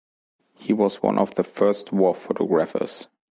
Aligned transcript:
He 0.55 0.73
was 0.73 1.03
one 1.03 1.19
of 1.19 1.35
the 1.35 1.43
first 1.43 1.91
war 1.91 2.15
photographers. 2.15 3.07